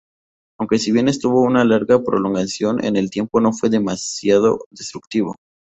[0.59, 5.35] Aunque si bien tuvo una larga prolongación en el tiempo no fue demasiado destructivo.